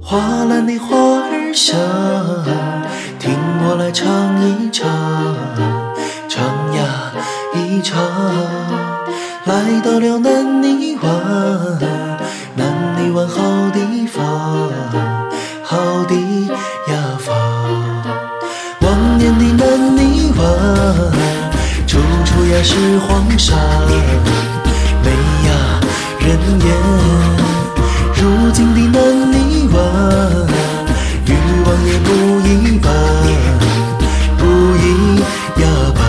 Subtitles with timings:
[0.00, 1.78] 花篮的花儿香，
[3.18, 4.08] 听我来唱
[4.40, 4.88] 一唱，
[6.30, 6.42] 唱
[6.74, 7.12] 呀
[7.54, 8.00] 一唱。
[9.44, 10.62] 来到了南
[22.62, 23.54] 是黄沙，
[25.04, 25.10] 美
[25.46, 25.80] 呀
[26.18, 26.28] 人
[26.64, 26.66] 烟。
[28.14, 28.98] 如今的南
[29.32, 29.76] 泥湾，
[31.26, 31.32] 与
[31.64, 32.08] 往年不
[32.46, 32.86] 一般，
[34.36, 34.42] 不
[34.76, 34.84] 一
[35.94, 36.00] 般。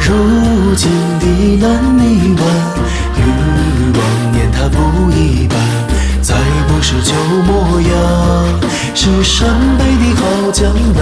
[0.00, 1.24] 如今的
[1.60, 1.64] 南
[1.98, 2.42] 泥湾，
[3.18, 3.20] 与
[3.94, 4.00] 往
[4.32, 4.76] 年它不
[5.10, 5.56] 一般，
[6.22, 6.34] 再
[6.68, 7.12] 不是旧
[7.46, 7.92] 模样，
[8.94, 9.46] 是陕
[9.78, 11.00] 北的好江南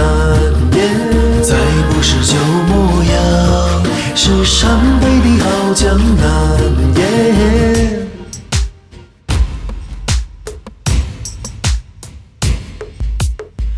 [5.73, 6.59] 江南
[6.97, 8.07] 耶。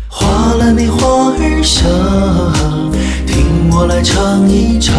[0.08, 1.88] 花篮的花儿香，
[3.26, 4.94] 听我来唱一唱，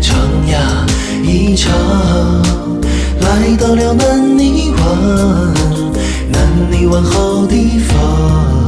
[0.00, 0.16] 唱
[0.48, 0.86] 呀
[1.22, 1.70] 一唱。
[3.20, 5.54] 来到了南泥湾，
[6.30, 8.64] 南泥湾好地方，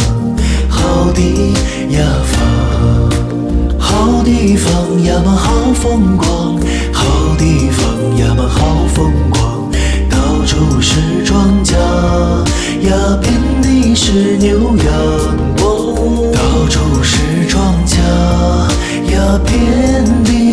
[5.43, 6.57] 好风光，
[6.93, 9.69] 好地方呀嘛，好风光，
[10.09, 11.75] 到处是庄稼
[12.89, 14.87] 呀，遍地是牛羊，
[16.33, 17.99] 到处是庄稼
[19.13, 20.52] 呀，遍地。